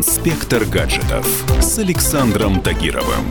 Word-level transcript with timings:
Инспектор 0.00 0.64
гаджетов 0.64 1.26
с 1.60 1.78
Александром 1.78 2.62
Тагировым. 2.62 3.22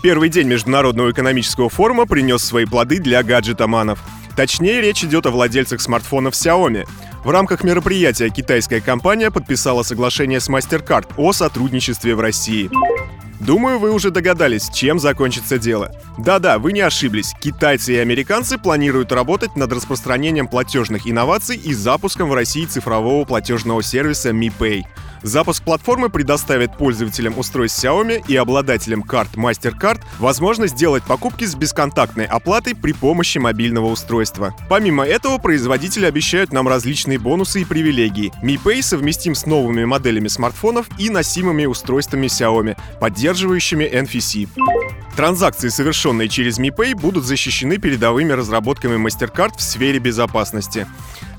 Первый 0.00 0.28
день 0.28 0.46
Международного 0.46 1.10
экономического 1.10 1.68
форума 1.68 2.06
принес 2.06 2.44
свои 2.44 2.66
плоды 2.66 3.00
для 3.00 3.20
гаджетоманов. 3.24 3.98
Точнее, 4.36 4.80
речь 4.80 5.02
идет 5.02 5.26
о 5.26 5.32
владельцах 5.32 5.80
смартфонов 5.80 6.34
Xiaomi. 6.34 6.86
В 7.24 7.30
рамках 7.30 7.64
мероприятия 7.64 8.28
китайская 8.28 8.80
компания 8.80 9.32
подписала 9.32 9.82
соглашение 9.82 10.38
с 10.38 10.48
MasterCard 10.48 11.14
о 11.16 11.32
сотрудничестве 11.32 12.14
в 12.14 12.20
России. 12.20 12.70
Думаю, 13.40 13.80
вы 13.80 13.90
уже 13.90 14.12
догадались, 14.12 14.70
чем 14.72 15.00
закончится 15.00 15.58
дело. 15.58 15.90
Да-да, 16.16 16.60
вы 16.60 16.74
не 16.74 16.80
ошиблись. 16.80 17.34
Китайцы 17.40 17.94
и 17.94 17.98
американцы 17.98 18.56
планируют 18.56 19.10
работать 19.10 19.56
над 19.56 19.72
распространением 19.72 20.46
платежных 20.46 21.08
инноваций 21.10 21.56
и 21.56 21.74
запуском 21.74 22.28
в 22.28 22.34
России 22.34 22.66
цифрового 22.66 23.24
платежного 23.24 23.82
сервиса 23.82 24.30
MiPay. 24.30 24.84
Запуск 25.22 25.62
платформы 25.62 26.08
предоставит 26.08 26.76
пользователям 26.76 27.38
устройств 27.38 27.84
Xiaomi 27.84 28.24
и 28.28 28.36
обладателям 28.36 29.02
карт 29.02 29.34
MasterCard 29.34 30.02
возможность 30.18 30.74
сделать 30.74 31.02
покупки 31.04 31.44
с 31.44 31.54
бесконтактной 31.54 32.26
оплатой 32.26 32.74
при 32.74 32.92
помощи 32.92 33.38
мобильного 33.38 33.86
устройства. 33.86 34.54
Помимо 34.68 35.04
этого, 35.04 35.38
производители 35.38 36.06
обещают 36.06 36.52
нам 36.52 36.68
различные 36.68 37.18
бонусы 37.18 37.62
и 37.62 37.64
привилегии. 37.64 38.32
Mi 38.42 38.60
Pay 38.62 38.82
совместим 38.82 39.34
с 39.34 39.46
новыми 39.46 39.84
моделями 39.84 40.28
смартфонов 40.28 40.86
и 40.98 41.10
носимыми 41.10 41.66
устройствами 41.66 42.26
Xiaomi, 42.26 42.76
поддерживающими 43.00 43.84
NFC. 43.84 44.48
Транзакции, 45.16 45.68
совершенные 45.68 46.28
через 46.28 46.58
Mi 46.58 46.68
Pay, 46.68 46.94
будут 46.94 47.24
защищены 47.24 47.78
передовыми 47.78 48.32
разработками 48.32 48.96
MasterCard 48.96 49.56
в 49.56 49.62
сфере 49.62 49.98
безопасности. 49.98 50.86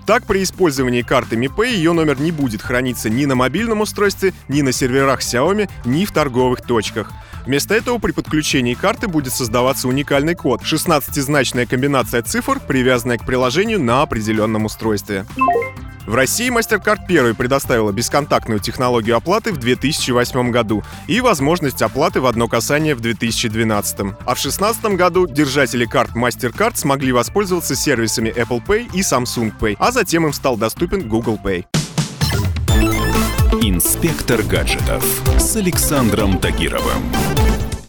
Так, 0.08 0.26
при 0.26 0.42
использовании 0.42 1.02
карты 1.02 1.36
Mi 1.36 1.68
ее 1.68 1.92
номер 1.92 2.22
не 2.22 2.32
будет 2.32 2.62
храниться 2.62 3.10
ни 3.10 3.26
на 3.26 3.36
мобильном 3.36 3.82
устройстве, 3.82 4.34
ни 4.48 4.62
на 4.62 4.72
серверах 4.72 5.20
Xiaomi, 5.20 5.70
ни 5.84 6.06
в 6.06 6.14
торговых 6.14 6.62
точках. 6.62 7.12
Вместо 7.46 7.76
этого 7.76 7.98
при 7.98 8.14
подключении 8.14 8.74
карты 8.74 9.10
будет 9.10 9.34
создаваться 9.34 9.90
уникальный 9.90 10.34
код— 10.34 10.62
16-значная 10.64 11.66
комбинация 11.66 12.22
цифр, 12.22 12.62
привязанная 12.66 13.18
к 13.18 13.26
приложению 13.26 13.82
на 13.82 14.02
определенном 14.02 14.64
устройстве. 14.64 15.26
В 16.08 16.16
России 16.16 16.50
MasterCard 16.50 17.06
первой 17.06 17.36
предоставила 17.36 17.92
бесконтактную 17.92 18.62
технологию 18.62 19.18
оплаты 19.18 19.52
в 19.52 19.58
2008 19.58 20.52
году 20.52 20.82
и 21.06 21.20
возможность 21.20 21.82
оплаты 21.82 22.22
в 22.22 22.26
одно 22.26 22.48
касание 22.48 22.96
в 22.96 23.02
2012. 23.02 24.00
А 24.00 24.04
в 24.04 24.42
2016 24.42 24.86
году 24.96 25.28
держатели 25.28 25.84
карт 25.84 26.12
MasterCard 26.16 26.78
смогли 26.78 27.12
воспользоваться 27.12 27.76
сервисами 27.76 28.30
Apple 28.30 28.66
Pay 28.66 28.90
и 28.94 29.02
Samsung 29.02 29.52
Pay, 29.60 29.76
а 29.80 29.92
затем 29.92 30.26
им 30.26 30.32
стал 30.32 30.56
доступен 30.56 31.10
Google 31.10 31.38
Pay. 31.44 31.66
Инспектор 33.62 34.42
гаджетов 34.44 35.04
с 35.38 35.58
Александром 35.58 36.40
Тагировым. 36.40 37.04